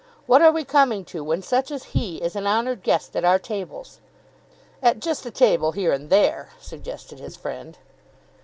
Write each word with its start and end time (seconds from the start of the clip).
What 0.25 0.41
are 0.41 0.51
we 0.51 0.63
coming 0.63 1.05
to 1.13 1.23
when 1.23 1.43
such 1.43 1.69
as 1.69 1.83
he 1.93 2.17
is 2.23 2.35
an 2.35 2.47
honoured 2.47 2.81
guest 2.81 3.15
at 3.15 3.23
our 3.23 3.37
tables?" 3.37 3.99
"At 4.81 4.99
just 4.99 5.27
a 5.27 5.29
table 5.29 5.73
here 5.73 5.91
and 5.93 6.09
there," 6.09 6.49
suggested 6.59 7.19
his 7.19 7.35
friend. 7.35 7.77